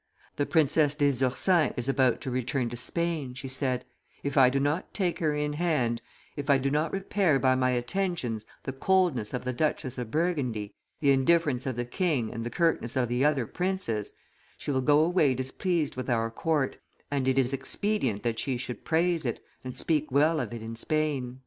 [0.37, 3.85] "The Princess des Ursins is about to return to Spain," she said;
[4.23, 6.01] "if I do not take her in hand,
[6.35, 10.73] if I do not repair by my attentions the coldness of the Duchess of Burgundy,
[11.01, 14.11] the indifference of the king and the curtness of the other princes,
[14.57, 16.77] she will go away displeased with our court,
[17.11, 20.75] and it is expedient that she should praise it, and speak well of it in
[20.75, 21.39] Spain."